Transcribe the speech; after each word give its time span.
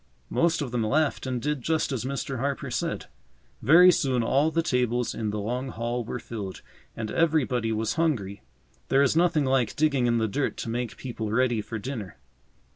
Most 0.31 0.63
of 0.63 0.71
them 0.71 0.83
laughed 0.83 1.27
and 1.27 1.39
did 1.39 1.61
just 1.61 1.91
as 1.91 2.05
Mr. 2.05 2.39
Harper 2.39 2.71
said. 2.71 3.05
Very 3.61 3.91
soon 3.91 4.23
all 4.23 4.49
the 4.49 4.63
tables 4.63 5.13
in 5.13 5.29
the 5.29 5.37
long 5.39 5.69
hall 5.69 6.03
were 6.03 6.17
filled, 6.17 6.63
and 6.97 7.11
everybody 7.11 7.71
was 7.71 7.93
hungry. 8.01 8.41
There 8.87 9.03
is 9.03 9.15
nothing 9.15 9.45
like 9.45 9.75
digging 9.75 10.07
in 10.07 10.17
the 10.17 10.27
dirt 10.27 10.57
to 10.57 10.69
make 10.69 10.97
people 10.97 11.29
ready 11.31 11.61
for 11.61 11.77
dinner. 11.77 12.17